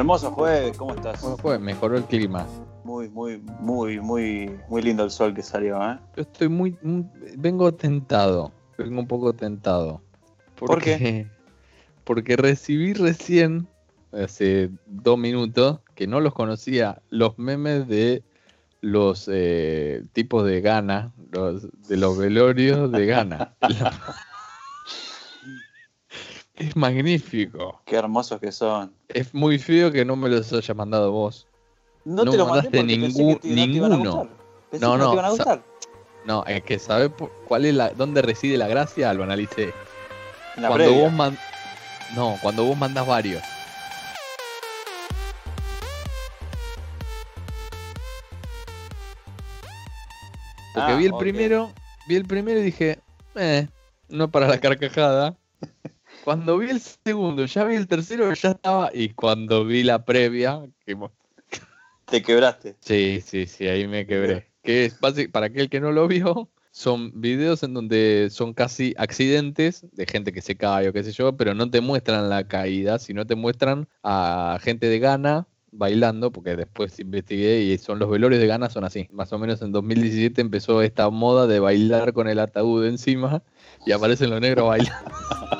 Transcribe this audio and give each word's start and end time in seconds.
Hermoso 0.00 0.30
jueves, 0.30 0.78
¿cómo 0.78 0.94
estás? 0.94 1.22
Mejoró 1.60 1.98
el 1.98 2.04
clima. 2.04 2.46
Muy, 2.84 3.10
muy, 3.10 3.36
muy, 3.36 4.00
muy, 4.00 4.50
muy 4.66 4.80
lindo 4.80 5.04
el 5.04 5.10
sol 5.10 5.34
que 5.34 5.42
salió, 5.42 5.76
¿eh? 5.76 5.98
Yo 6.16 6.22
estoy 6.22 6.48
muy, 6.48 6.74
muy- 6.80 7.04
vengo 7.36 7.70
tentado, 7.74 8.50
vengo 8.78 8.98
un 8.98 9.06
poco 9.06 9.34
tentado. 9.34 10.00
¿Por 10.58 10.80
qué? 10.80 11.26
Porque 12.04 12.38
recibí 12.38 12.94
recién, 12.94 13.68
hace 14.10 14.70
dos 14.86 15.18
minutos, 15.18 15.80
que 15.94 16.06
no 16.06 16.20
los 16.20 16.32
conocía, 16.32 17.02
los 17.10 17.38
memes 17.38 17.86
de 17.86 18.22
los 18.80 19.28
eh, 19.30 20.02
tipos 20.14 20.46
de 20.46 20.62
Ghana, 20.62 21.12
los, 21.30 21.68
de 21.88 21.98
los 21.98 22.16
velorios 22.16 22.90
de 22.90 23.04
Ghana. 23.04 23.54
es 26.60 26.76
magnífico. 26.76 27.80
Qué 27.86 27.96
hermosos 27.96 28.38
que 28.40 28.52
son. 28.52 28.92
Es 29.08 29.32
muy 29.34 29.58
feo 29.58 29.90
que 29.90 30.04
no 30.04 30.14
me 30.14 30.28
los 30.28 30.52
haya 30.52 30.74
mandado 30.74 31.10
vos. 31.10 31.48
No, 32.04 32.24
No 32.24 32.30
te 32.32 32.36
lo 32.36 32.46
mandaste 32.46 32.70
pensé 32.70 32.96
que 32.96 33.36
te- 33.36 33.48
ninguno. 33.48 33.96
No, 33.98 34.28
no, 34.78 34.98
no, 34.98 35.10
te 35.10 35.14
iban 35.16 35.24
a 35.24 35.28
sa- 35.28 35.34
gustar. 35.36 35.64
No, 36.26 36.44
es 36.46 36.62
que 36.62 36.78
saber 36.78 37.12
cuál 37.48 37.64
es 37.64 37.74
la, 37.74 37.90
dónde 37.90 38.20
reside 38.22 38.58
la 38.58 38.68
gracia, 38.68 39.12
lo 39.14 39.24
analicé. 39.24 39.72
La 40.56 40.68
cuando 40.68 40.74
previa. 40.90 41.04
vos 41.04 41.12
man- 41.12 41.38
no, 42.14 42.36
cuando 42.42 42.64
vos 42.64 42.76
mandas 42.76 43.06
varios. 43.06 43.42
Porque 50.74 50.92
Ah, 50.92 50.96
vi 50.96 51.06
el 51.06 51.14
primero, 51.16 51.72
vi 52.06 52.14
el 52.16 52.24
primero 52.26 52.60
y 52.60 52.62
dije, 52.62 53.00
eh, 53.34 53.68
no 54.08 54.30
para 54.30 54.46
la 54.48 54.58
carcajada. 54.60 55.36
Cuando 56.24 56.58
vi 56.58 56.70
el 56.70 56.80
segundo, 56.80 57.44
ya 57.46 57.64
vi 57.64 57.76
el 57.76 57.88
tercero, 57.88 58.32
ya 58.32 58.50
estaba. 58.50 58.90
Y 58.92 59.10
cuando 59.10 59.64
vi 59.64 59.82
la 59.82 60.04
previa, 60.04 60.62
que 60.84 60.96
Te 62.06 62.22
quebraste. 62.22 62.76
sí, 62.80 63.22
sí, 63.24 63.46
sí, 63.46 63.66
ahí 63.66 63.86
me 63.86 64.06
quebré. 64.06 64.48
Que 64.62 64.84
es 64.84 64.94
para 65.32 65.46
aquel 65.46 65.70
que 65.70 65.80
no 65.80 65.90
lo 65.92 66.06
vio, 66.06 66.50
son 66.70 67.20
videos 67.20 67.62
en 67.62 67.74
donde 67.74 68.28
son 68.30 68.52
casi 68.54 68.94
accidentes 68.96 69.86
de 69.92 70.06
gente 70.06 70.32
que 70.32 70.42
se 70.42 70.56
cae 70.56 70.88
o 70.88 70.92
qué 70.92 71.02
sé 71.02 71.12
yo, 71.12 71.36
pero 71.36 71.54
no 71.54 71.70
te 71.70 71.80
muestran 71.80 72.28
la 72.28 72.46
caída, 72.46 72.98
sino 72.98 73.26
te 73.26 73.34
muestran 73.34 73.88
a 74.02 74.58
gente 74.62 74.88
de 74.88 74.98
Ghana 74.98 75.46
bailando, 75.72 76.30
porque 76.30 76.56
después 76.56 76.98
investigué 76.98 77.60
y 77.60 77.78
son 77.78 77.98
los 77.98 78.10
velorios 78.10 78.40
de 78.40 78.46
Ghana 78.46 78.70
son 78.70 78.84
así. 78.84 79.08
Más 79.12 79.32
o 79.32 79.38
menos 79.38 79.62
en 79.62 79.72
2017 79.72 80.40
empezó 80.40 80.82
esta 80.82 81.08
moda 81.10 81.46
de 81.46 81.60
bailar 81.60 82.12
con 82.12 82.28
el 82.28 82.38
ataúd 82.38 82.86
encima 82.86 83.42
y 83.86 83.92
aparecen 83.92 84.30
los 84.30 84.40
negros 84.40 84.68
bailando. 84.68 85.10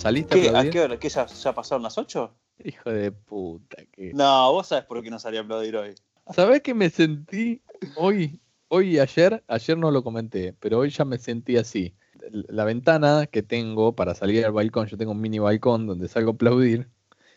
¿Saliste 0.00 0.40
¿Qué? 0.40 0.48
a 0.48 0.60
¿A 0.60 0.70
qué 0.70 0.80
hora? 0.80 0.98
¿Qué 0.98 1.10
ya, 1.10 1.26
ya 1.26 1.54
pasaron 1.54 1.82
las 1.82 1.98
8? 1.98 2.34
Hijo 2.64 2.90
de 2.90 3.12
puta. 3.12 3.76
Que... 3.92 4.14
No, 4.14 4.50
vos 4.50 4.68
sabés 4.68 4.86
por 4.86 5.02
qué 5.02 5.10
no 5.10 5.18
salí 5.18 5.36
a 5.36 5.42
aplaudir 5.42 5.76
hoy. 5.76 5.94
¿Sabés 6.34 6.62
que 6.62 6.72
me 6.72 6.88
sentí 6.88 7.60
hoy, 7.96 8.40
hoy 8.68 8.94
y 8.94 8.98
ayer? 8.98 9.44
Ayer 9.46 9.76
no 9.76 9.90
lo 9.90 10.02
comenté, 10.02 10.54
pero 10.58 10.78
hoy 10.78 10.88
ya 10.88 11.04
me 11.04 11.18
sentí 11.18 11.58
así. 11.58 11.94
La 12.30 12.64
ventana 12.64 13.26
que 13.26 13.42
tengo 13.42 13.94
para 13.94 14.14
salir 14.14 14.46
al 14.46 14.52
balcón, 14.52 14.86
yo 14.86 14.96
tengo 14.96 15.12
un 15.12 15.20
mini 15.20 15.38
balcón 15.38 15.86
donde 15.86 16.08
salgo 16.08 16.30
a 16.30 16.34
aplaudir, 16.34 16.88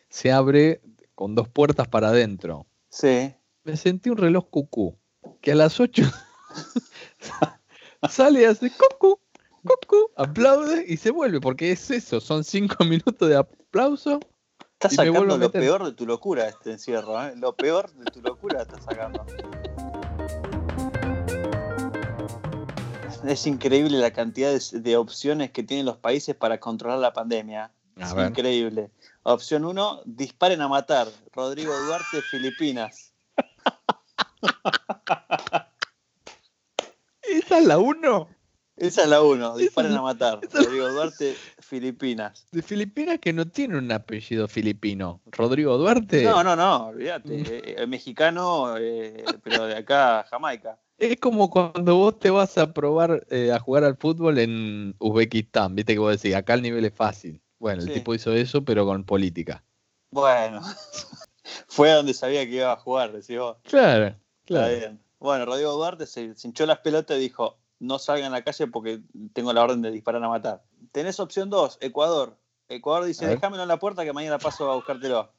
se 0.08 0.31
abre 0.31 0.80
con 1.16 1.36
dos 1.36 1.50
puertas 1.50 1.89
para 1.89 2.09
adentro. 2.09 2.66
Sí. 2.88 3.33
Me 3.66 3.75
sentí 3.75 4.09
un 4.09 4.17
reloj 4.17 4.45
cucú, 4.50 4.98
que 5.42 5.52
a 5.52 5.55
las 5.55 5.81
8 5.81 6.03
sale 8.10 8.43
y 8.43 8.45
hace 8.45 8.71
cucú, 8.71 9.20
aplaude 10.15 10.85
y 10.87 10.97
se 10.97 11.11
vuelve, 11.11 11.39
porque 11.39 11.71
es 11.71 11.89
eso, 11.91 12.19
son 12.19 12.43
cinco 12.43 12.83
minutos 12.85 13.29
de 13.29 13.35
aplauso. 13.35 14.19
Estás 14.73 14.95
sacando 14.95 15.37
lo 15.37 15.51
peor 15.51 15.85
de 15.85 15.93
tu 15.93 16.05
locura 16.05 16.47
este 16.49 16.71
encierro, 16.71 17.21
¿eh? 17.23 17.33
Lo 17.37 17.55
peor 17.55 17.91
de 17.93 18.05
tu 18.11 18.21
locura 18.21 18.63
estás 18.63 18.83
sacando. 18.83 19.25
Es 23.25 23.47
increíble 23.47 23.97
la 23.99 24.11
cantidad 24.11 24.51
de, 24.51 24.79
de 24.81 24.97
opciones 24.97 25.51
que 25.51 25.63
tienen 25.63 25.85
los 25.85 25.95
países 25.97 26.35
para 26.35 26.59
controlar 26.59 26.99
la 26.99 27.13
pandemia. 27.13 27.71
A 27.97 28.03
Es 28.03 28.13
ver. 28.13 28.30
increíble. 28.30 28.91
Opción 29.23 29.63
1, 29.63 30.01
disparen 30.05 30.61
a 30.61 30.67
matar. 30.67 31.07
Rodrigo 31.31 31.73
Duarte, 31.85 32.21
Filipinas. 32.31 33.13
¿Esa 37.21 37.59
es 37.59 37.65
la 37.65 37.77
1? 37.77 38.27
Esa 38.76 39.04
es 39.04 39.08
la 39.10 39.22
1, 39.22 39.56
disparen 39.58 39.92
Esa- 39.92 40.00
a 40.00 40.02
matar. 40.02 40.39
Rodrigo 40.52 40.89
Duarte, 40.89 41.36
Filipinas. 41.60 42.48
De 42.52 42.61
Filipinas 42.61 43.20
que 43.20 43.32
no 43.34 43.48
tiene 43.48 43.78
un 43.78 43.92
apellido 43.92 44.48
filipino. 44.48 45.22
Rodrigo 45.28 45.78
Duarte. 45.78 46.23
No, 46.23 46.44
no, 46.44 46.56
no, 46.56 46.88
olvídate. 46.88 47.42
Eh, 47.42 47.76
eh, 47.78 47.88
mexicano, 47.88 48.76
eh, 48.78 49.23
pero 49.44 49.66
de 49.66 49.76
acá, 49.76 50.26
Jamaica. 50.30 50.80
Es 50.98 51.20
como 51.20 51.50
cuando 51.50 51.95
vos 51.98 52.17
te 52.20 52.30
vas 52.30 52.58
a 52.58 52.73
probar 52.73 53.26
eh, 53.30 53.52
a 53.52 53.60
jugar 53.60 53.84
al 53.84 53.98
fútbol 53.98 54.38
en 54.39 54.95
Uzbekistán. 55.00 55.76
Viste 55.76 55.94
que 55.94 56.00
vos 56.00 56.20
decís, 56.22 56.36
acá 56.36 56.54
el 56.55 56.61
nivel 56.61 56.86
es 56.86 56.94
fácil. 56.94 57.42
Bueno, 57.60 57.82
el 57.82 57.88
Sí. 57.90 57.94
tipo 57.95 58.14
hizo 58.16 58.34
eso, 58.34 58.64
pero 58.64 58.86
con 58.86 59.04
política. 59.04 59.64
Bueno, 60.11 60.61
fue 61.67 61.92
a 61.92 61.95
donde 61.95 62.14
sabía 62.14 62.45
que 62.45 62.55
iba 62.55 62.72
a 62.72 62.78
jugar, 62.78 63.11
decís 63.11 63.38
vos. 63.38 63.58
Claro, 63.64 64.08
Está 64.08 64.20
claro. 64.45 64.76
bien. 64.78 65.00
Bueno, 65.20 65.45
Rodrigo 65.45 65.72
Duarte 65.73 66.05
se, 66.05 66.36
se 66.36 66.48
hinchó 66.48 66.66
las 66.66 66.80
pelotas 66.80 67.17
y 67.17 67.22
dijo, 67.22 67.58
no 67.83 67.99
salgan 67.99 68.32
a 68.33 68.38
la 68.38 68.44
calle 68.44 68.67
porque 68.67 69.02
tengo 69.33 69.52
la 69.54 69.64
orden 69.64 69.82
de 69.82 69.92
disparar 69.92 70.23
a 70.23 70.30
matar. 70.30 70.64
Tenés 70.92 71.20
opción 71.20 71.49
2, 71.49 71.77
Ecuador. 71.82 72.38
Ecuador 72.70 73.05
dice, 73.05 73.27
déjamelo 73.27 73.64
en 73.64 73.67
la 73.70 73.77
puerta 73.77 74.04
que 74.05 74.14
mañana 74.14 74.38
paso 74.39 74.71
a 74.71 74.76
buscártelo. 74.76 75.32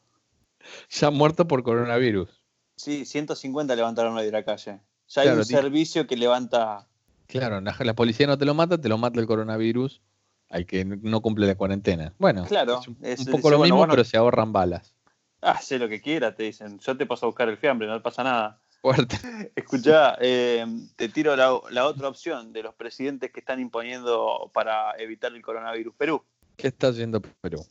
Ya 0.90 1.10
muerto 1.10 1.46
por 1.48 1.62
coronavirus. 1.62 2.28
Sí, 2.76 3.04
150 3.04 3.74
levantaron 3.76 4.16
hoy 4.16 4.24
de 4.26 4.32
la 4.32 4.44
calle. 4.44 4.80
Ya 5.08 5.22
hay 5.22 5.28
un 5.28 5.44
servicio 5.44 6.06
que 6.06 6.16
levanta... 6.16 6.86
Claro, 7.26 7.60
la, 7.60 7.74
la 7.78 7.94
policía 7.94 8.26
no 8.26 8.36
te 8.38 8.44
lo 8.44 8.54
mata, 8.54 8.78
te 8.80 8.88
lo 8.88 8.98
mata 8.98 9.18
el 9.20 9.26
coronavirus 9.26 10.02
al 10.50 10.66
que 10.66 10.84
no 10.84 11.20
cumple 11.22 11.46
la 11.46 11.54
cuarentena. 11.54 12.14
Bueno, 12.18 12.44
Claro, 12.44 12.80
es 12.80 12.88
un, 12.88 12.96
es- 13.02 13.18
un 13.20 13.24
dice, 13.26 13.30
poco 13.30 13.50
lo 13.50 13.58
mismo, 13.58 13.78
bueno. 13.78 13.90
pero 13.92 14.04
se 14.04 14.16
ahorran 14.16 14.52
balas. 14.52 14.94
Ah, 15.40 15.60
sé 15.60 15.78
lo 15.78 15.88
que 15.88 16.00
quiera, 16.00 16.34
te 16.34 16.44
dicen. 16.44 16.78
Yo 16.78 16.96
te 16.96 17.06
paso 17.06 17.26
a 17.26 17.28
buscar 17.28 17.48
el 17.48 17.56
fiambre, 17.58 17.86
no 17.88 18.02
pasa 18.02 18.22
nada. 18.22 18.60
Fuerte. 18.84 19.16
Escuchá, 19.56 20.18
eh, 20.20 20.62
te 20.96 21.08
tiro 21.08 21.34
la, 21.36 21.58
la 21.70 21.86
otra 21.86 22.06
opción 22.06 22.52
de 22.52 22.62
los 22.62 22.74
presidentes 22.74 23.32
que 23.32 23.40
están 23.40 23.58
imponiendo 23.58 24.50
para 24.52 24.92
evitar 24.98 25.32
el 25.34 25.40
coronavirus. 25.40 25.94
Perú. 25.96 26.22
¿Qué 26.58 26.68
está 26.68 26.88
haciendo 26.88 27.22
Perú? 27.22 27.64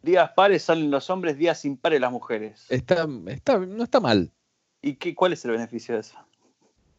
Días 0.00 0.30
pares 0.34 0.62
salen 0.62 0.90
los 0.90 1.10
hombres, 1.10 1.36
días 1.36 1.66
impares 1.66 2.00
las 2.00 2.10
mujeres. 2.10 2.64
Está, 2.70 3.06
está, 3.26 3.58
no 3.58 3.84
está 3.84 4.00
mal. 4.00 4.32
¿Y 4.80 4.94
qué, 4.94 5.14
cuál 5.14 5.34
es 5.34 5.44
el 5.44 5.50
beneficio 5.50 5.94
de 5.94 6.00
eso? 6.00 6.16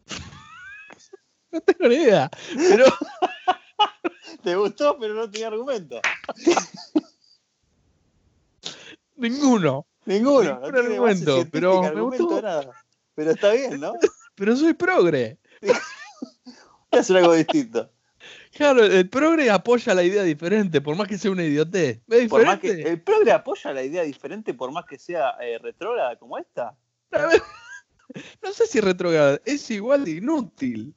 No 1.50 1.62
tengo 1.62 1.88
ni 1.88 1.96
idea. 1.96 2.30
Pero 2.56 2.86
¿Te 4.44 4.56
gustó, 4.58 5.00
pero 5.00 5.16
no 5.16 5.32
tenía 5.32 5.48
argumento? 5.48 6.02
ninguno. 9.16 9.88
Ninguno. 10.06 10.60
Ningún 10.60 10.72
no 10.72 10.78
argumento, 10.78 11.48
pero 11.50 11.82
me 11.82 12.02
gustó. 12.02 12.36
de 12.36 12.42
nada. 12.44 12.87
Pero 13.18 13.32
está 13.32 13.52
bien, 13.52 13.80
¿no? 13.80 13.94
Pero 14.36 14.56
soy 14.56 14.76
progre. 14.76 15.40
Voy 15.60 15.74
a 16.92 17.00
hacer 17.00 17.18
algo 17.18 17.34
distinto. 17.34 17.90
Claro, 18.54 18.86
el 18.86 19.10
progre 19.10 19.50
apoya 19.50 19.96
la 19.96 20.04
idea 20.04 20.22
diferente, 20.22 20.82
por 20.82 20.96
más 20.96 21.08
que 21.08 21.18
sea 21.18 21.32
una 21.32 21.44
idiotez. 21.44 22.00
¿Es 22.08 22.30
Por 22.30 22.46
más 22.46 22.60
que, 22.60 22.70
¿El 22.70 23.02
progre 23.02 23.32
apoya 23.32 23.74
la 23.74 23.84
idea 23.84 24.04
diferente 24.04 24.54
por 24.54 24.72
más 24.72 24.86
que 24.86 25.00
sea 25.00 25.32
eh, 25.42 25.58
retrógrada 25.58 26.16
como 26.18 26.38
esta? 26.38 26.78
No 28.42 28.54
sé 28.54 28.66
si 28.68 28.80
retrograda, 28.80 29.42
es 29.44 29.70
igual 29.70 30.06
de 30.06 30.12
inútil. 30.12 30.96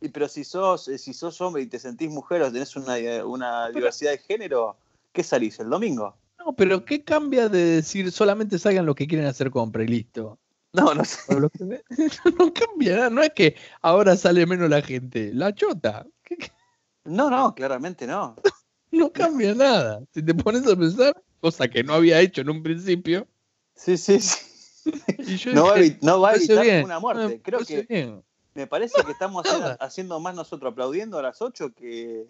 Y 0.00 0.10
pero 0.10 0.28
si 0.28 0.44
sos, 0.44 0.88
eh, 0.88 0.98
si 0.98 1.14
sos 1.14 1.40
hombre 1.40 1.62
y 1.62 1.66
te 1.66 1.78
sentís 1.78 2.10
mujer 2.10 2.42
o 2.42 2.52
tenés 2.52 2.76
una, 2.76 2.98
eh, 2.98 3.24
una 3.24 3.70
diversidad 3.70 4.10
de 4.10 4.18
género, 4.18 4.76
¿qué 5.10 5.24
salís? 5.24 5.58
¿El 5.58 5.70
domingo? 5.70 6.14
No, 6.38 6.52
pero 6.54 6.84
¿qué 6.84 7.02
cambia 7.02 7.48
de 7.48 7.64
decir 7.64 8.12
solamente 8.12 8.58
salgan 8.58 8.84
los 8.84 8.94
que 8.94 9.06
quieren 9.06 9.26
hacer 9.26 9.50
compra 9.50 9.82
y 9.82 9.86
listo? 9.86 10.38
No, 10.72 10.94
no 10.94 11.04
sé. 11.04 11.34
O 11.34 11.40
los 11.40 11.50
que- 11.50 11.64
no 12.38 12.52
cambia 12.54 12.96
nada, 12.96 13.10
no 13.10 13.22
es 13.22 13.30
que 13.34 13.56
ahora 13.82 14.16
sale 14.16 14.46
menos 14.46 14.70
la 14.70 14.82
gente, 14.82 15.32
la 15.34 15.54
chota. 15.54 16.06
¿Qué- 16.22 16.36
qué? 16.36 16.52
No, 17.04 17.28
no, 17.30 17.54
claramente 17.54 18.06
no. 18.06 18.36
No 18.92 19.12
cambia 19.12 19.54
nada. 19.54 20.02
Si 20.12 20.20
te 20.20 20.34
pones 20.34 20.66
a 20.66 20.74
pensar, 20.74 21.14
cosa 21.40 21.68
que 21.68 21.84
no 21.84 21.94
había 21.94 22.18
hecho 22.20 22.40
en 22.40 22.50
un 22.50 22.60
principio, 22.60 23.28
Sí, 23.76 23.96
sí, 23.96 24.18
sí. 24.20 24.36
y 25.18 25.36
yo 25.36 25.52
No 25.54 25.66
va 25.66 25.74
a, 25.76 25.80
no 26.02 26.20
va 26.20 26.28
a 26.30 26.32
"Parece 26.32 26.46
evitar 26.54 26.64
bien, 26.64 26.84
una 26.86 26.98
muerte. 26.98 27.26
me 27.28 27.40
Creo 27.40 27.60
que 27.60 27.82
bien". 27.88 28.22
me 28.54 28.66
parece 28.66 29.00
que 29.04 29.12
estamos 29.12 29.44
haciendo, 29.46 29.68
Nada. 29.68 29.78
haciendo 29.80 30.18
más 30.18 30.34
nosotros 30.34 30.72
aplaudiendo 30.72 31.18
a 31.18 31.22
las 31.22 31.40
8 31.40 31.72
que, 31.72 32.26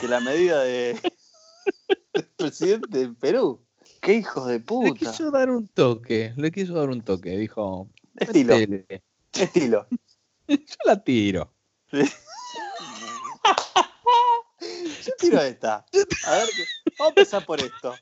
que 0.00 0.06
la 0.08 0.20
medida 0.20 0.62
de 0.62 1.00
del 2.12 2.26
presidente 2.36 2.98
de 2.98 3.08
Perú. 3.14 3.60
¡Qué 4.02 4.14
hijos 4.14 4.46
de 4.48 4.54
Le 4.54 4.60
puta! 4.60 4.94
quiso 4.98 5.30
dar 5.30 5.48
un 5.50 5.68
toque, 5.68 6.32
le 6.36 6.50
quiso 6.50 6.74
dar 6.74 6.90
un 6.90 7.00
toque, 7.02 7.30
dijo, 7.38 7.88
Estilo, 8.18 8.54
"Métele". 8.58 9.02
estilo. 9.32 9.86
Yo 10.48 10.56
la 10.84 11.02
tiro. 11.02 11.52
Yo 11.92 12.02
tiro 15.18 15.40
esta. 15.40 15.76
A 16.26 16.30
ver, 16.32 16.48
qué- 16.56 16.64
Vamos 16.98 17.06
a 17.06 17.08
empezar 17.20 17.46
por 17.46 17.60
esto. 17.60 17.94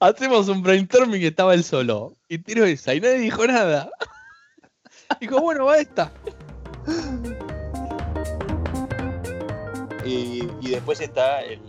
Hacemos 0.00 0.48
un 0.48 0.62
brainstorming 0.62 1.20
y 1.22 1.26
estaba 1.26 1.52
él 1.54 1.62
solo. 1.62 2.14
Y 2.28 2.38
tiró 2.38 2.64
esa 2.64 2.94
y 2.94 3.00
nadie 3.00 3.18
dijo 3.18 3.46
nada. 3.46 3.90
Dijo, 5.20 5.40
bueno, 5.40 5.64
va 5.66 5.78
esta. 5.78 6.12
Y, 10.04 10.42
y 10.60 10.70
después 10.70 11.00
está 11.00 11.42
el, 11.42 11.60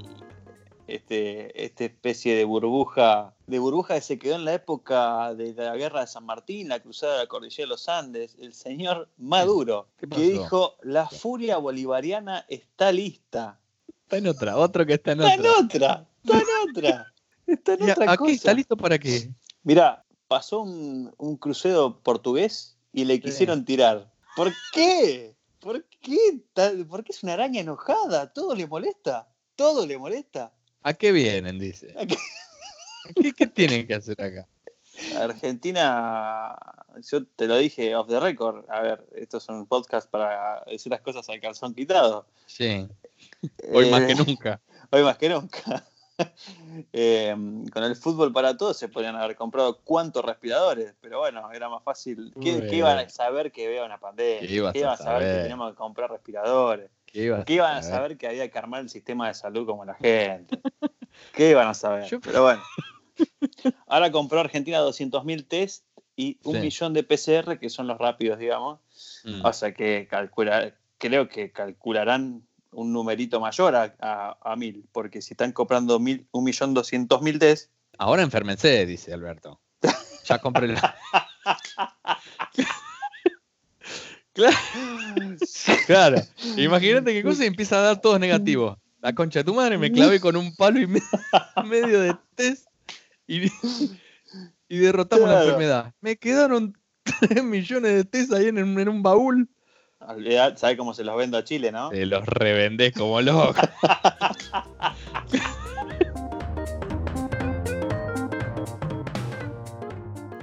este, 0.88 1.66
esta 1.66 1.86
especie 1.86 2.36
de 2.36 2.44
burbuja, 2.46 3.34
de 3.50 3.58
burbuja 3.58 3.96
que 3.96 4.02
se 4.02 4.20
quedó 4.20 4.36
en 4.36 4.46
la 4.46 4.54
época 4.54 5.34
de 5.34 5.54
la 5.54 5.76
guerra 5.76 6.02
de 6.02 6.08
San 6.08 6.24
Martín, 6.24 6.70
la 6.70 6.80
cruzada 6.80 7.14
de 7.14 7.20
la 7.20 7.28
cordillera 7.28 7.64
de 7.64 7.68
los 7.68 7.90
Andes, 7.90 8.36
el 8.40 8.54
señor 8.54 9.10
Maduro, 9.18 9.88
¿Qué 9.98 10.08
que 10.08 10.22
dijo, 10.22 10.76
la 10.84 11.10
furia 11.10 11.58
bolivariana 11.58 12.46
está 12.48 12.92
lista. 12.92 13.60
Está 14.04 14.18
en 14.18 14.28
otra, 14.28 14.58
otro 14.58 14.86
que 14.86 14.94
está 14.94 15.14
en 15.14 15.22
Está 15.22 15.34
en 15.34 15.40
otra. 15.42 15.62
otra, 15.64 16.08
está 16.24 16.38
en 16.38 16.70
otra, 16.70 17.14
está 17.48 17.74
en 17.74 17.88
¿Y 17.88 17.92
otra 17.92 18.12
¿A 18.12 18.18
qué? 18.18 18.32
¿Está 18.32 18.50
cosa. 18.50 18.54
listo 18.54 18.78
para 18.78 19.00
qué? 19.00 19.32
Mirá, 19.64 20.06
pasó 20.28 20.62
un, 20.62 21.12
un 21.18 21.36
crucero 21.36 22.00
portugués 22.04 22.78
y 22.94 23.06
le 23.06 23.20
quisieron 23.20 23.66
tirar. 23.66 24.12
¿Por 24.36 24.54
qué? 24.74 25.36
¿Por 25.60 25.84
qué? 26.02 26.40
¿Por 26.88 27.04
qué 27.04 27.12
es 27.12 27.24
una 27.24 27.34
araña 27.34 27.62
enojada? 27.62 28.32
¿Todo 28.32 28.54
le 28.54 28.68
molesta? 28.68 29.28
¿Todo 29.56 29.88
le 29.88 29.98
molesta? 29.98 30.54
¿A 30.84 30.94
qué 30.94 31.12
vienen? 31.12 31.58
Dice. 31.60 31.94
¿A 32.00 32.06
qué? 32.06 32.16
¿Qué, 33.16 33.34
qué 33.34 33.48
tienen 33.48 33.88
que 33.88 33.96
hacer 33.96 34.22
acá? 34.22 34.48
Argentina, 35.18 36.56
yo 37.10 37.26
te 37.26 37.48
lo 37.48 37.58
dije 37.58 37.96
off 37.96 38.08
the 38.08 38.20
record. 38.20 38.66
A 38.70 38.82
ver, 38.82 39.06
esto 39.16 39.38
es 39.38 39.48
un 39.50 39.66
podcast 39.66 40.10
para 40.10 40.64
decir 40.66 40.92
las 40.92 41.02
cosas 41.02 41.28
al 41.30 41.40
calzón 41.40 41.74
quitado. 41.74 42.26
Sí, 42.46 42.88
hoy 43.72 43.90
más 43.90 44.02
Eh, 44.02 44.08
que 44.08 44.16
nunca. 44.16 44.62
Hoy 44.92 45.04
más 45.04 45.18
que 45.18 45.30
nunca. 45.30 45.86
Eh, 46.94 47.36
con 47.72 47.84
el 47.84 47.96
fútbol 47.96 48.32
para 48.32 48.56
todos 48.56 48.78
se 48.78 48.88
podrían 48.88 49.16
haber 49.16 49.36
comprado 49.36 49.80
cuántos 49.84 50.24
respiradores, 50.24 50.94
pero 51.02 51.20
bueno, 51.20 51.52
era 51.52 51.70
más 51.70 51.84
fácil. 51.84 52.34
¿Qué, 52.42 52.70
iban 52.76 52.98
a 52.98 53.10
saber 53.10 53.52
que 53.52 53.68
había 53.68 53.84
una 53.84 54.00
pandemia? 54.00 54.48
¿Qué 54.48 54.54
ibas 54.54 54.76
iban 54.76 54.94
a 54.94 54.98
saber 54.98 55.24
que 55.24 55.42
teníamos 55.42 55.72
que 55.72 55.78
comprar 55.78 56.12
respiradores? 56.12 56.90
¿Qué, 57.06 57.24
ibas 57.24 57.46
¿Qué 57.46 57.54
iban 57.54 57.76
a 57.76 57.84
saber 57.84 58.18
que 58.18 58.28
había 58.28 58.50
que 58.50 58.58
armar 58.58 58.82
el 58.82 58.90
sistema 58.90 59.28
de 59.28 59.34
salud 59.34 59.66
como 59.66 59.84
la 59.86 59.96
gente? 59.96 60.60
¿Qué 61.34 61.50
iban 61.52 61.68
a 61.68 61.74
saber? 61.74 62.06
Yo- 62.06 62.20
Pero 62.20 62.44
bueno. 62.44 62.62
Ahora 63.88 64.12
compró 64.12 64.40
Argentina 64.40 64.80
200.000 64.80 65.48
test 65.48 65.86
y 66.16 66.38
un 66.44 66.56
Sí. 66.56 66.62
millón 66.62 66.94
de 66.94 67.04
PCR, 67.04 67.58
que 67.60 67.70
son 67.70 67.88
los 67.88 67.98
rápidos, 67.98 68.40
digamos. 68.40 68.80
Mm. 69.24 69.46
O 69.46 69.54
sea 69.54 69.74
que 69.74 70.08
calcular, 70.10 70.78
creo 70.98 71.30
que 71.30 71.52
calcularán 71.52 72.44
un 72.72 72.94
numerito 72.94 73.40
mayor 73.40 73.76
a, 73.76 73.96
a, 74.00 74.38
a 74.42 74.56
mil, 74.56 74.86
porque 74.92 75.22
si 75.22 75.34
están 75.34 75.52
comprando 75.54 76.00
mil, 76.00 76.28
un 76.32 76.44
millón 76.44 76.74
doscientos 76.74 77.22
mil 77.22 77.40
test, 77.40 77.72
Ahora 78.02 78.22
enfermecé, 78.22 78.86
dice 78.86 79.14
Alberto. 79.14 79.60
Ya 80.26 80.40
compré 80.40 80.70
la. 80.70 80.96
claro. 84.34 84.56
claro. 85.86 86.18
Imagínate 86.58 87.12
qué 87.14 87.24
cosa 87.24 87.44
y 87.44 87.48
empieza 87.48 87.78
a 87.80 87.82
dar 87.82 88.02
todos 88.02 88.20
negativos. 88.20 88.78
La 89.02 89.14
concha 89.14 89.40
de 89.40 89.44
tu 89.46 89.54
madre 89.54 89.78
me 89.78 89.92
clavé 89.92 90.20
con 90.20 90.36
un 90.38 90.56
palo 90.56 90.80
y 90.80 90.88
me- 90.88 91.02
medio 91.66 92.00
de 92.02 92.16
test 92.36 92.68
y, 93.30 93.52
y 94.68 94.78
derrotamos 94.78 95.30
la 95.30 95.44
enfermedad. 95.44 95.94
Me 96.02 96.18
quedaron 96.18 96.74
3 97.30 97.44
millones 97.44 97.94
de 97.96 98.04
test 98.06 98.34
ahí 98.34 98.48
en, 98.48 98.58
un- 98.62 98.80
en 98.80 98.90
un 98.90 99.02
baúl. 99.04 99.50
olvidad, 100.00 100.58
¿sabe 100.58 100.76
cómo 100.78 100.94
se 100.94 101.04
los 101.04 101.16
vendo 101.18 101.38
a 101.38 101.44
Chile, 101.44 101.72
no? 101.72 101.90
Te 101.90 102.06
los 102.06 102.26
revendés 102.26 102.94
como 102.94 103.22
loco. 103.22 103.54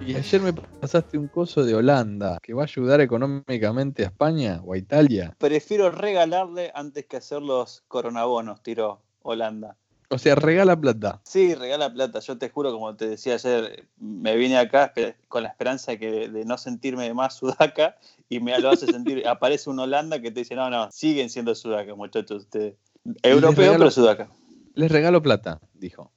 Y 0.07 0.15
ayer 0.15 0.41
me 0.41 0.53
pasaste 0.53 1.19
un 1.19 1.27
coso 1.27 1.65
de 1.65 1.75
Holanda 1.75 2.39
que 2.41 2.55
va 2.55 2.63
a 2.63 2.67
ayudar 2.67 3.01
económicamente 3.01 4.05
a 4.05 4.07
España 4.07 4.61
o 4.65 4.73
a 4.75 4.79
Italia. 4.79 5.35
Prefiero 5.39 5.91
regalarle 5.91 6.71
antes 6.77 7.07
que 7.07 7.17
hacer 7.17 7.43
los 7.43 7.83
coronabonos, 7.89 8.63
tiró 8.63 9.03
Holanda. 9.23 9.77
O 10.09 10.19
sea, 10.19 10.35
regala 10.37 10.79
plata. 10.81 11.21
Sí, 11.25 11.55
regala 11.55 11.93
plata. 11.93 12.21
Yo 12.21 12.39
te 12.39 12.49
juro, 12.51 12.73
como 12.73 12.95
te 12.97 13.09
decía 13.09 13.35
ayer, 13.35 13.89
me 13.99 14.37
vine 14.37 14.57
acá 14.59 14.93
con 15.29 15.43
la 15.43 15.49
esperanza 15.49 15.93
de, 15.93 15.99
que, 15.99 16.29
de 16.29 16.45
no 16.45 16.59
sentirme 16.59 17.13
más 17.13 17.35
sudaca 17.39 17.97
y 18.29 18.41
me 18.41 18.59
lo 18.61 18.71
hace 18.71 18.87
sentir. 18.87 19.27
Aparece 19.29 19.69
un 19.71 19.79
Holanda 19.81 20.21
que 20.21 20.31
te 20.31 20.41
dice: 20.41 20.55
No, 20.55 20.71
no, 20.71 20.91
siguen 20.93 21.29
siendo 21.31 21.55
sudaca, 21.55 21.95
muchachos. 21.95 22.43
Ustedes. 22.43 22.75
Europeo, 23.23 23.57
regalo- 23.73 23.79
pero 23.79 23.91
sudaca. 23.91 24.29
Les 24.75 24.91
regalo 24.91 25.23
plata, 25.23 25.61
dijo. 25.75 26.13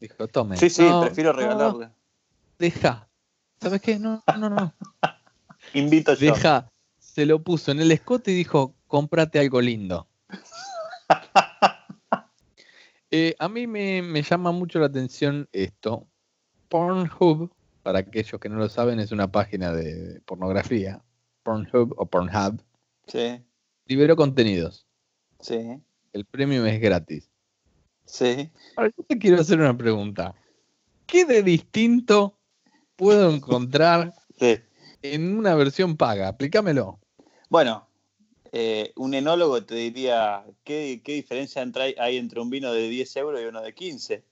Dijo, 0.00 0.28
tome. 0.28 0.56
Sí, 0.58 0.68
sí, 0.68 0.82
No, 0.82 1.00
prefiero 1.00 1.32
no, 1.32 1.38
regalarle. 1.38 1.88
deja. 2.58 3.08
¿Sabes 3.60 3.80
qué? 3.80 3.98
No, 3.98 4.22
no, 4.38 4.50
no. 4.50 4.74
Invito 5.74 6.12
yo. 6.14 6.34
Deja. 6.34 6.68
Se 6.98 7.24
lo 7.24 7.42
puso 7.42 7.70
en 7.70 7.80
el 7.80 7.90
escote 7.92 8.32
y 8.32 8.34
dijo, 8.34 8.74
cómprate 8.86 9.38
algo 9.40 9.62
lindo. 9.62 10.06
Eh, 13.18 13.34
a 13.38 13.48
mí 13.48 13.66
me, 13.66 14.02
me 14.02 14.20
llama 14.22 14.52
mucho 14.52 14.78
la 14.78 14.86
atención 14.86 15.48
esto. 15.52 16.06
Pornhub, 16.68 17.50
para 17.82 18.00
aquellos 18.00 18.38
que 18.38 18.50
no 18.50 18.56
lo 18.56 18.68
saben, 18.68 19.00
es 19.00 19.10
una 19.10 19.32
página 19.32 19.72
de 19.72 20.20
pornografía. 20.26 21.02
Pornhub 21.42 21.94
o 21.96 22.04
Pornhub. 22.04 22.60
Sí, 23.06 23.42
Liberó 23.86 24.16
contenidos. 24.16 24.86
sí, 25.40 25.80
El 26.12 26.26
premium 26.26 26.66
es 26.66 26.78
gratis. 26.78 27.30
sí. 28.04 28.50
Ahora, 28.76 28.92
yo 28.94 29.02
te 29.04 29.16
quiero 29.18 29.40
hacer 29.40 29.58
una 29.60 29.74
pregunta. 29.78 30.34
¿Qué 31.06 31.24
de 31.24 31.42
distinto 31.42 32.38
puedo 32.96 33.30
encontrar 33.30 34.12
sí. 34.38 34.58
en 35.00 35.38
una 35.38 35.54
versión 35.54 35.96
paga? 35.96 36.28
Explícamelo. 36.28 37.00
Bueno, 37.48 37.88
eh, 38.58 38.92
un 38.96 39.12
enólogo 39.12 39.62
te 39.64 39.74
diría: 39.74 40.44
¿qué, 40.64 41.02
qué 41.04 41.12
diferencia 41.12 41.60
entre- 41.60 41.94
hay 41.98 42.16
entre 42.16 42.40
un 42.40 42.48
vino 42.48 42.72
de 42.72 42.88
10 42.88 43.14
euros 43.16 43.40
y 43.42 43.44
uno 43.44 43.60
de 43.60 43.74
15? 43.74 44.24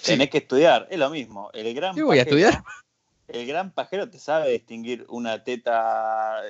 Tenés 0.00 0.30
que 0.30 0.38
estudiar, 0.38 0.86
es 0.90 0.98
lo 0.98 1.10
mismo. 1.10 1.50
El 1.52 1.74
gran 1.74 1.96
¿Qué 1.96 2.04
voy 2.04 2.18
a 2.18 2.24
pajero- 2.24 2.36
estudiar? 2.38 2.62
El 3.26 3.46
gran 3.46 3.72
pajero 3.72 4.08
te 4.08 4.18
sabe 4.18 4.52
distinguir 4.52 5.06
una 5.08 5.42
teta 5.42 6.40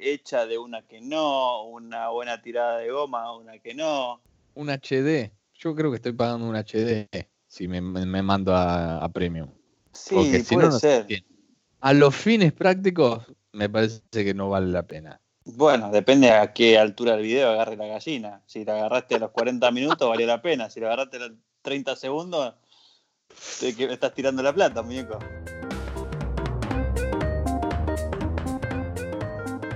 hecha 0.00 0.44
de 0.46 0.58
una 0.58 0.82
que 0.82 1.00
no, 1.00 1.62
una 1.64 2.10
buena 2.10 2.42
tirada 2.42 2.78
de 2.78 2.90
goma, 2.90 3.34
una 3.34 3.58
que 3.60 3.72
no. 3.72 4.20
Un 4.54 4.68
HD. 4.68 5.32
Yo 5.54 5.74
creo 5.74 5.90
que 5.90 5.96
estoy 5.96 6.12
pagando 6.12 6.46
un 6.46 6.56
HD 6.56 7.08
si 7.46 7.66
me, 7.68 7.80
mando 7.80 8.54
a, 8.54 8.98
a 8.98 9.08
premium. 9.10 9.48
Sí, 9.92 10.14
Porque 10.16 10.40
si 10.40 10.54
puede 10.54 10.66
no, 10.66 10.72
no 10.74 10.78
se 10.78 11.06
ser. 11.06 11.24
A 11.80 11.92
los 11.92 12.14
fines 12.16 12.52
prácticos, 12.52 13.24
me 13.52 13.68
parece 13.70 14.02
que 14.12 14.34
no 14.34 14.48
vale 14.50 14.66
la 14.72 14.82
pena. 14.82 15.20
Bueno, 15.46 15.90
depende 15.90 16.30
a 16.30 16.52
qué 16.54 16.78
altura 16.78 17.12
del 17.12 17.22
video 17.22 17.50
agarre 17.50 17.76
la 17.76 17.86
gallina. 17.86 18.40
Si 18.46 18.64
la 18.64 18.74
agarraste 18.76 19.16
a 19.16 19.18
los 19.18 19.30
40 19.30 19.70
minutos, 19.72 20.08
valió 20.08 20.26
la 20.26 20.40
pena. 20.40 20.70
Si 20.70 20.80
la 20.80 20.86
agarraste 20.86 21.18
a 21.18 21.20
los 21.20 21.32
30 21.62 21.96
segundos, 21.96 22.54
te 23.60 23.74
que- 23.76 23.92
estás 23.92 24.14
tirando 24.14 24.42
la 24.42 24.52
plata, 24.54 24.82
muñeco. 24.82 25.18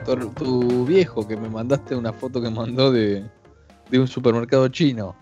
Tu, 0.07 0.17
tu 0.31 0.87
viejo 0.87 1.27
que 1.29 1.37
me 1.37 1.51
mandaste 1.51 1.95
una 1.95 2.15
foto 2.15 2.41
que 2.41 2.49
mandó 2.49 2.91
de, 2.91 3.29
de 3.91 3.99
un 4.01 4.09
supermercado 4.09 4.69
chino. 4.69 5.15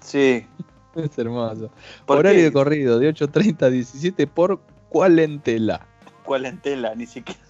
Sí. 0.00 0.46
Es 0.96 1.16
hermoso. 1.18 1.70
¿Por 2.04 2.18
Horario 2.18 2.40
qué? 2.40 2.44
de 2.46 2.52
corrido 2.52 2.98
de 2.98 3.14
8.30 3.14 3.62
a 3.62 3.70
17 3.70 4.26
por 4.26 4.60
cuarentela. 4.88 5.86
¿Cuál 6.24 6.46
en 6.46 6.60
tela? 6.60 6.96
Ni 6.96 7.06
siquiera. 7.06 7.40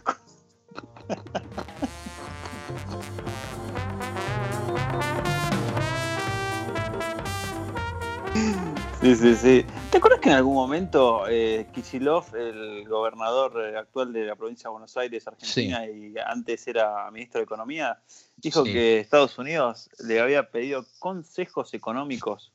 Sí, 9.02 9.16
sí, 9.16 9.34
sí. 9.34 9.66
¿Te 9.90 9.96
acuerdas 9.96 10.20
que 10.20 10.28
en 10.28 10.34
algún 10.34 10.54
momento 10.54 11.24
eh, 11.26 11.66
Kicillof, 11.72 12.34
el 12.34 12.86
gobernador 12.86 13.64
eh, 13.72 13.78
actual 13.78 14.12
de 14.12 14.26
la 14.26 14.36
provincia 14.36 14.68
de 14.68 14.72
Buenos 14.72 14.94
Aires, 14.98 15.26
Argentina, 15.26 15.86
y 15.86 16.14
antes 16.26 16.68
era 16.68 17.10
ministro 17.10 17.38
de 17.40 17.44
Economía, 17.44 17.98
dijo 18.36 18.62
Sí. 18.64 18.72
que 18.72 19.00
Estados 19.00 19.38
Unidos 19.38 19.88
le 20.00 20.20
había 20.20 20.50
pedido 20.50 20.84
consejos 20.98 21.72
económicos? 21.72 22.52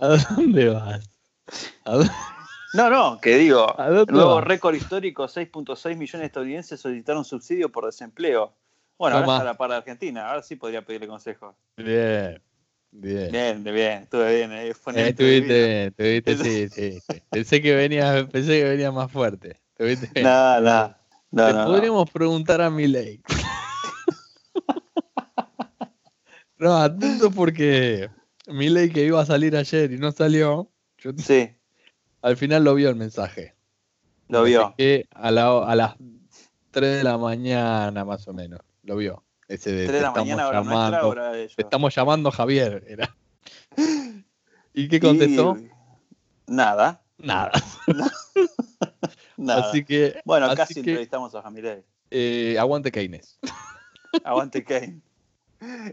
¿A 0.00 0.08
dónde 0.08 0.70
vas? 0.70 1.08
¿A 1.84 1.92
dónde, 1.92 2.10
No, 2.74 2.90
no, 2.90 3.20
que 3.20 3.36
digo, 3.36 3.72
nuevo 4.08 4.34
vas? 4.36 4.44
récord 4.44 4.74
histórico, 4.74 5.28
6.6 5.28 5.96
millones 5.96 6.20
de 6.20 6.26
estadounidenses 6.26 6.80
solicitaron 6.80 7.24
subsidio 7.24 7.70
por 7.70 7.86
desempleo. 7.86 8.52
Bueno, 8.98 9.16
ahora 9.18 9.26
está 9.34 9.40
a 9.42 9.44
la 9.44 9.54
par 9.54 9.70
de 9.70 9.76
Argentina, 9.76 10.28
ahora 10.28 10.42
sí 10.42 10.56
podría 10.56 10.82
pedirle 10.84 11.06
consejos. 11.06 11.54
Bien, 11.76 12.42
bien. 12.92 13.30
Bien, 13.32 13.64
bien, 13.64 14.02
estuve 14.02 14.36
bien. 14.36 14.52
eh, 14.52 14.68
Eh, 14.68 14.72
estuviste 15.08 15.44
bien, 15.44 15.94
estuviste, 15.96 16.36
sí, 16.36 16.68
sí, 16.68 17.00
sí. 17.10 17.22
Pensé 17.30 17.62
que 17.62 17.74
venía, 17.74 18.26
pensé 18.30 18.60
que 18.60 18.64
venía 18.64 18.90
más 18.92 19.10
fuerte. 19.10 19.60
Bien. 19.78 19.98
No, 20.22 20.60
no, 20.60 20.96
no, 21.30 21.46
Te 21.46 21.52
no, 21.52 21.58
no. 21.60 21.64
podríamos 21.66 22.10
preguntar 22.10 22.60
a 22.60 22.70
Milei. 22.70 23.22
no, 26.58 26.76
atento 26.76 27.30
porque 27.30 28.10
Milei 28.46 28.90
que 28.90 29.04
iba 29.04 29.20
a 29.20 29.26
salir 29.26 29.56
ayer 29.56 29.92
y 29.92 29.98
no 29.98 30.12
salió, 30.12 30.70
Yo- 30.98 31.12
Sí, 31.16 31.48
al 32.22 32.36
final 32.36 32.64
lo 32.64 32.74
vio 32.74 32.90
el 32.90 32.96
mensaje. 32.96 33.54
lo 34.28 34.42
vio. 34.44 34.74
Que 34.76 35.06
a, 35.14 35.30
la- 35.30 35.64
a 35.64 35.74
las 35.74 35.94
3 36.70 36.98
de 36.98 37.04
la 37.04 37.16
mañana, 37.16 38.04
más 38.04 38.28
o 38.28 38.34
menos. 38.34 38.60
Lo 38.82 38.96
vio. 38.96 39.24
Ese 39.50 39.72
de, 39.72 39.86
3 39.88 39.96
de 39.98 40.02
la 40.02 40.12
mañana, 40.12 40.46
hora 40.46 40.62
nuestra, 40.62 40.76
llamando, 40.90 41.08
hora 41.08 41.32
de 41.32 41.42
ellos. 41.42 41.56
Te 41.56 41.62
estamos 41.62 41.92
llamando 41.92 42.30
Javier. 42.30 42.84
Era. 42.86 43.16
¿Y 44.72 44.88
qué 44.88 45.00
contestó? 45.00 45.56
Y- 45.58 45.68
Nada, 46.46 47.02
Nada. 47.18 47.50
nada. 49.36 49.68
Así 49.68 49.84
que, 49.84 50.20
bueno, 50.24 50.46
así 50.46 50.56
casi 50.56 50.74
que, 50.74 50.80
entrevistamos 50.80 51.34
a 51.34 51.42
Jamilé. 51.42 51.84
eh, 52.12 52.56
aguante 52.60 52.92
Keynes. 52.92 53.40
Aguante 54.24 54.64
Kane. 54.64 55.00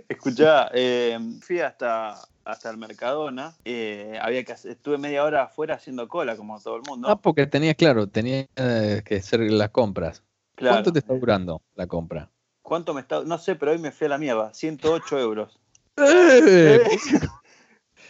Escuchá, 0.07 0.69
eh, 0.73 1.17
fui 1.41 1.59
hasta, 1.59 2.15
hasta 2.45 2.69
el 2.69 2.77
Mercadona. 2.77 3.55
eh, 3.65 4.17
había 4.21 4.43
que 4.43 4.53
estuve 4.53 4.97
media 4.97 5.23
hora 5.23 5.43
afuera 5.43 5.75
haciendo 5.75 6.07
cola, 6.07 6.35
como 6.35 6.59
todo 6.59 6.75
el 6.77 6.83
mundo. 6.87 7.07
Ah, 7.09 7.19
porque 7.19 7.45
tenía, 7.47 7.73
claro, 7.75 8.07
tenía 8.07 8.47
eh, 8.55 9.01
que 9.03 9.17
hacer 9.17 9.39
las 9.51 9.69
compras. 9.69 10.23
Claro. 10.55 10.75
¿Cuánto 10.75 10.93
te 10.93 10.99
está 10.99 11.13
durando 11.13 11.61
la 11.75 11.85
compra? 11.87 12.31
¿Cuánto 12.67 12.93
me 12.93 12.99
está? 12.99 13.23
No 13.23 13.37
sé, 13.37 13.55
pero 13.55 13.71
hoy 13.71 13.77
me 13.77 13.93
fui 13.93 14.07
a 14.07 14.09
la 14.09 14.17
mierda. 14.17 14.53
108 14.53 15.17
euros. 15.17 15.57
¡Eh! 15.97 16.81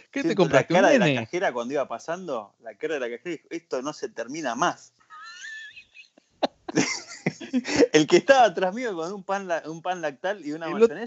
¿Qué 0.09 0.23
te 0.23 0.33
compraste? 0.33 0.73
La 0.73 0.79
¿Un 0.79 0.83
cara 0.85 0.93
de 0.93 1.13
la 1.13 1.21
cajera 1.21 1.53
cuando 1.53 1.75
iba 1.75 1.87
pasando, 1.87 2.55
la 2.61 2.73
cara 2.73 2.95
de 2.95 2.99
la 3.01 3.05
cajera 3.07 3.35
dijo, 3.35 3.47
esto 3.51 3.83
no 3.83 3.93
se 3.93 4.09
termina 4.09 4.55
más. 4.55 4.93
el 7.93 8.07
que 8.07 8.17
estaba 8.17 8.45
atrás 8.45 8.73
mío 8.73 8.95
con 8.95 9.13
un 9.13 9.23
pan, 9.23 9.47
un 9.67 9.83
pan 9.83 10.01
lactal 10.01 10.43
y 10.43 10.53
una 10.53 10.65
El 10.71 10.81
otro- 10.81 10.97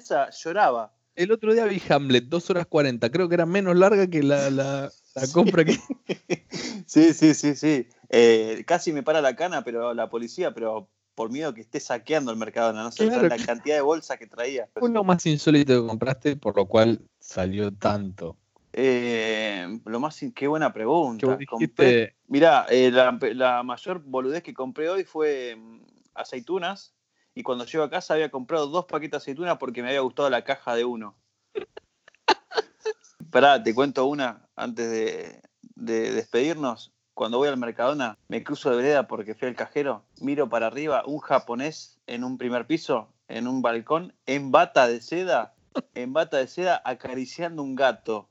lloraba. 0.44 0.92
El 1.16 1.32
otro 1.32 1.52
día 1.52 1.64
vi 1.64 1.82
Hamlet, 1.88 2.26
2 2.28 2.50
horas 2.50 2.66
40. 2.68 3.10
Creo 3.10 3.28
que 3.28 3.34
era 3.34 3.46
menos 3.46 3.74
larga 3.74 4.06
que 4.06 4.22
la, 4.22 4.48
la- 4.50 4.92
la 5.16 5.26
compra 5.32 5.64
que. 5.64 5.76
Sí, 6.86 7.14
sí, 7.14 7.34
sí, 7.34 7.56
sí. 7.56 7.88
Eh, 8.10 8.62
casi 8.64 8.92
me 8.92 9.02
para 9.02 9.20
la 9.20 9.34
cana, 9.34 9.64
pero 9.64 9.92
la 9.92 10.08
policía, 10.08 10.54
pero 10.54 10.88
por 11.14 11.30
miedo 11.30 11.52
que 11.54 11.60
esté 11.60 11.80
saqueando 11.80 12.30
el 12.30 12.36
Mercadona, 12.38 12.82
no 12.82 12.92
sé, 12.92 13.06
Claro. 13.08 13.28
la 13.28 13.36
cantidad 13.38 13.76
de 13.76 13.82
bolsas 13.82 14.18
que 14.18 14.26
traía. 14.26 14.68
lo 14.80 15.04
más 15.04 15.24
insólito 15.26 15.80
que 15.82 15.88
compraste, 15.88 16.36
por 16.36 16.56
lo 16.56 16.66
cual 16.66 17.00
salió 17.18 17.72
tanto. 17.72 18.36
Eh, 18.72 19.80
lo 19.84 20.00
más, 20.00 20.20
qué 20.34 20.46
buena 20.46 20.72
pregunta. 20.72 21.38
Compré- 21.48 22.14
Mirá, 22.28 22.66
eh, 22.70 22.90
la, 22.92 23.18
la 23.34 23.62
mayor 23.62 24.02
boludez 24.04 24.42
que 24.42 24.54
compré 24.54 24.88
hoy 24.88 25.04
fue 25.04 25.56
mm, 25.56 25.80
aceitunas. 26.14 26.94
Y 27.34 27.42
cuando 27.42 27.64
llego 27.64 27.84
a 27.84 27.90
casa 27.90 28.14
había 28.14 28.30
comprado 28.30 28.66
dos 28.68 28.86
paquetes 28.86 29.12
de 29.12 29.16
aceitunas 29.18 29.58
porque 29.58 29.82
me 29.82 29.88
había 29.88 30.00
gustado 30.00 30.30
la 30.30 30.42
caja 30.44 30.74
de 30.74 30.84
uno. 30.84 31.16
Pará, 33.30 33.62
te 33.62 33.74
cuento 33.74 34.06
una 34.06 34.48
antes 34.56 34.90
de, 34.90 35.42
de 35.74 36.12
despedirnos. 36.12 36.92
Cuando 37.20 37.36
voy 37.36 37.48
al 37.48 37.58
Mercadona, 37.58 38.16
me 38.28 38.42
cruzo 38.42 38.70
de 38.70 38.78
vereda 38.78 39.06
porque 39.06 39.34
fui 39.34 39.46
al 39.46 39.54
cajero, 39.54 40.06
miro 40.22 40.48
para 40.48 40.68
arriba 40.68 41.02
un 41.04 41.18
japonés 41.18 41.98
en 42.06 42.24
un 42.24 42.38
primer 42.38 42.66
piso, 42.66 43.12
en 43.28 43.46
un 43.46 43.60
balcón, 43.60 44.14
en 44.24 44.50
bata 44.50 44.88
de 44.88 45.02
seda, 45.02 45.52
en 45.92 46.14
bata 46.14 46.38
de 46.38 46.48
seda 46.48 46.80
acariciando 46.82 47.62
un 47.62 47.74
gato. 47.74 48.30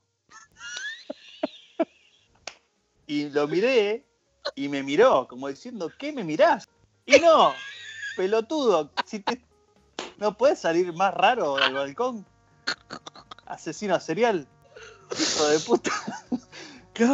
Y 3.05 3.29
lo 3.29 3.48
miré 3.48 4.08
y 4.55 4.69
me 4.69 4.81
miró, 4.81 5.27
como 5.27 5.50
diciendo, 5.50 5.91
¿qué 6.00 6.12
me 6.12 6.24
mirás? 6.24 6.67
Y 7.05 7.19
no, 7.19 7.53
pelotudo, 8.17 8.89
no 10.17 10.36
puedes 10.36 10.58
salir 10.58 10.93
más 10.93 11.13
raro 11.13 11.58
del 11.58 11.75
balcón. 11.75 12.25
Asesino 13.46 14.00
serial. 14.00 14.48
Hijo 15.12 15.46
de 15.46 15.60
puta. 15.60 15.91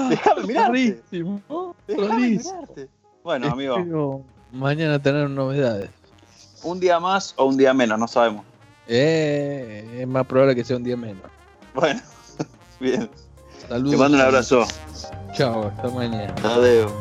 Déjame 0.09 0.43
mirarte. 0.47 0.67
Rarísimo, 0.69 1.41
Déjame 1.87 2.07
rarísimo. 2.07 2.53
mirarte. 2.61 2.89
Bueno, 3.23 3.47
amigo, 3.47 3.77
Espero 3.77 4.21
mañana 4.51 4.99
tener 5.01 5.29
novedades. 5.29 5.89
un 6.63 6.79
día 6.79 6.99
más 6.99 7.33
o 7.37 7.45
un 7.45 7.57
día 7.57 7.73
menos, 7.73 7.97
no 7.99 8.07
sabemos. 8.07 8.45
Eh, 8.87 9.99
es 10.01 10.07
más 10.07 10.25
probable 10.27 10.55
que 10.55 10.63
sea 10.63 10.77
un 10.77 10.83
día 10.83 10.95
menos. 10.97 11.23
Bueno, 11.73 11.99
bien. 12.79 13.09
Saludos. 13.67 13.91
Te 13.91 13.97
mando 13.97 14.17
un 14.17 14.23
abrazo. 14.23 14.65
Chao, 15.33 15.67
hasta 15.67 15.89
mañana. 15.89 16.33
Adiós. 16.43 16.91